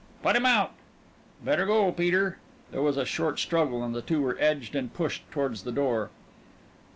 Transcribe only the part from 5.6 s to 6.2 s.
door.